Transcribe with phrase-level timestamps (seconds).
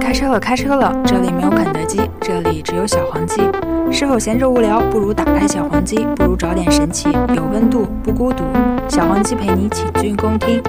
[0.00, 0.92] 开车了，开车了！
[1.04, 3.42] 这里没有肯德基，这里只有小黄鸡。
[3.90, 8.44] 是否闲着无聊，不如打开小黄鸡，不如找点神奇，有温度不孤独。
[8.88, 10.62] 小黄鸡陪你请君共听。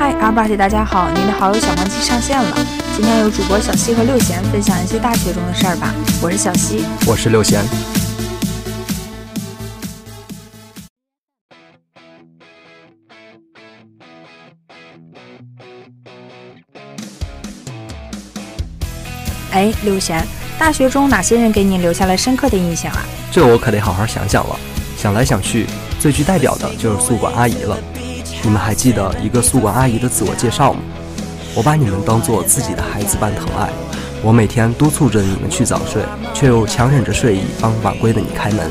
[0.00, 2.66] 嗨，阿巴姐，大家好，您的好友小黄鸡上线了。
[2.96, 5.94] 今天由主播小西和六贤分享一些大学中的事儿吧。
[6.22, 7.62] 我是小西，我是六贤。
[19.50, 20.26] 哎，六贤，
[20.58, 23.04] 大学中哪些人给你留下了深刻的印象啊？
[23.30, 24.58] 这我可得好好想想了。
[24.96, 25.66] 想来想去，
[25.98, 27.76] 最具代表的就是宿管阿姨了。
[28.42, 30.80] 你们还记得一个宿管阿姨的自我介绍吗？
[31.54, 33.68] 我把你们当做自己的孩子般疼爱。
[34.22, 38.70] 我每天督促着你们去早睡，却又强忍着睡意帮晚归的你开门。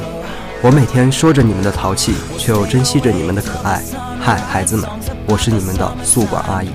[0.62, 3.82] 我每天说着你们的淘气，却又珍惜着你们的可爱。
[4.20, 4.90] 嗨，孩子们，
[5.28, 6.70] 我是你们的宿管阿姨。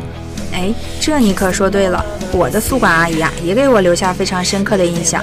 [0.52, 5.22] 哎，这你可说对了，我的宿管阿姨啊，也给我留下非常深刻的印象。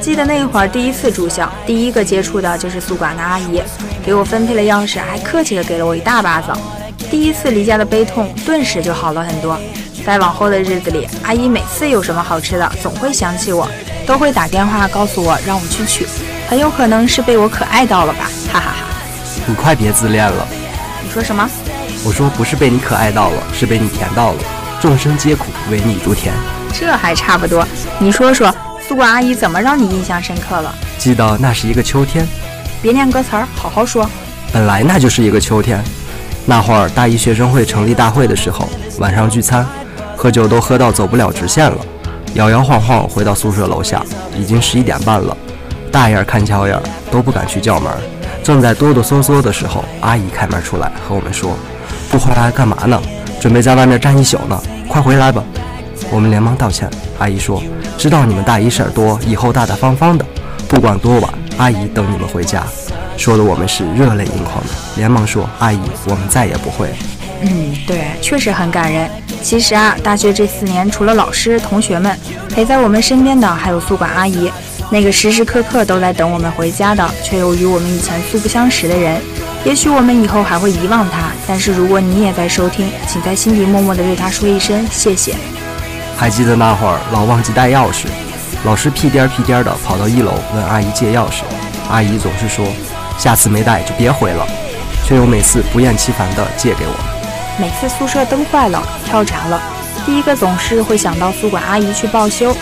[0.00, 3.62] 记得那会儿第一次住校，第一个接触的就是宿管的阿姨，
[4.04, 6.58] 给我分配了钥匙，还客气的给了我一大把枣。
[7.10, 9.58] 第一次离家的悲痛顿时就好了很多。
[10.06, 13.68] 在往后的日子里，阿姨每次有什么好吃的，总会想起我，
[14.06, 16.06] 都会打电话告诉我让我去取。
[16.48, 18.86] 很有可能是被我可爱到了吧，哈哈哈。
[19.46, 20.46] 你快别自恋了。
[21.02, 21.48] 你说什么？
[22.04, 24.38] 我说不是被你可爱到了，是被你甜到了。
[24.80, 26.32] 众生皆苦，唯你独甜。
[26.72, 27.66] 这还差不多。
[27.98, 28.54] 你说说，
[28.88, 30.74] 宿管阿姨怎么让你印象深刻了？
[30.96, 32.26] 记得那是一个秋天。
[32.80, 34.08] 别念歌词儿，好好说。
[34.52, 35.84] 本来那就是一个秋天。
[36.46, 39.64] 那会儿大一学生会成立大会的时候，晚上聚餐，
[40.16, 41.78] 喝酒都喝到走不了直线了，
[42.34, 44.04] 摇摇晃晃回到宿舍楼下，
[44.36, 45.36] 已经十一点半了。
[45.92, 46.80] 大眼看小眼
[47.10, 47.92] 都不敢去叫门。
[48.42, 51.52] 正在哆哆嗦嗦的时候，阿姨开门出来和我们说
[52.10, 53.00] ：“不回来干嘛呢？”
[53.40, 55.42] 准备在外面站一宿呢，快回来吧！
[56.10, 56.90] 我们连忙道歉。
[57.18, 57.62] 阿姨说
[57.96, 60.24] ：“知道你们大一事儿多，以后大大方方的，
[60.68, 62.64] 不管多晚，阿姨等你们回家。”
[63.20, 66.88] 说的我们是热泪盈眶的，连忙说：“阿姨，我们再也不会。”
[67.44, 69.10] 嗯，对，确实很感人。
[69.42, 74.50] 其实啊，大学这四年，除了老师、同学们陪在我们身边的，还有宿管阿姨，
[74.90, 79.20] 那个时时刻刻都在等我们回家的，却又与我们以前素不相识的人。
[79.66, 85.34] 也许我们以后还会遗忘他，但是如果你也在收听，请在心底默默地对他说一声谢谢。
[86.16, 88.06] 还记得那会儿老忘记带钥匙，
[88.64, 91.42] 老师屁颠屁颠的跑到一楼问阿姨借钥匙，
[91.90, 92.64] 阿姨总是说
[93.20, 94.46] 下次没带就别回了，
[95.04, 97.60] 却又每次不厌其烦的借给我。
[97.60, 99.60] 每次宿舍灯坏了、跳闸了，
[100.06, 102.56] 第一个总是会想到宿管阿姨去报修。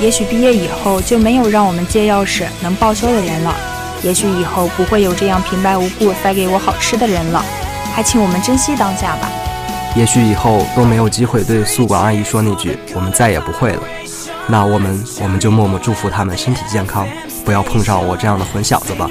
[0.00, 3.54] 也许毕业以后就没有让我们借钥匙能报修的人了。
[4.02, 7.44] 也许以后不会有这样平白无故塞给我好吃的人了，
[7.94, 9.28] 还请我们珍惜当下吧。
[9.94, 13.82] 也许以后都没有机会对宿管阿姨说那句“我们再也不会了”，
[14.48, 17.06] 那我们我们就默默祝福他们身体健康，
[17.44, 19.06] 不要碰上我这样的混小子吧。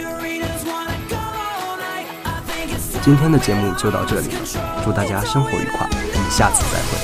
[3.07, 4.41] 今天的节目就到这里了，
[4.84, 6.97] 祝大家生活愉快，我们下次再会。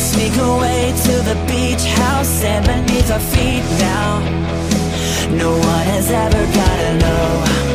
[0.00, 4.18] Sneak away to the beach house Sand beneath our feet now.
[5.36, 7.69] No one has ever gotta know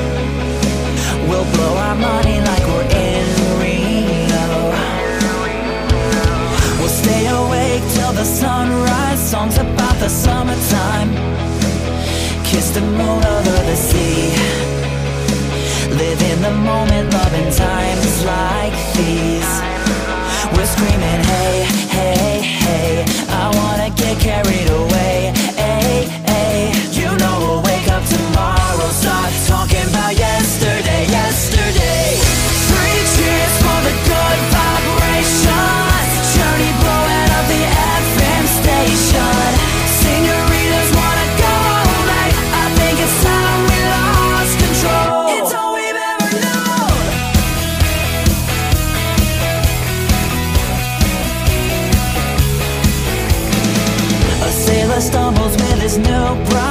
[55.97, 56.64] no problem.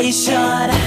[0.00, 0.77] e chora.